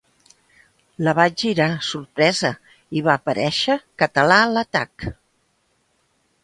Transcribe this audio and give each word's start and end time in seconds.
La 1.07 1.13
vaig 1.19 1.43
girar, 1.45 1.67
sorpresa, 1.89 2.51
i 3.01 3.05
va 3.09 3.13
aparèixer 3.21 3.77
«Català 4.05 4.43
a 4.47 4.51
l'atac». 4.57 5.11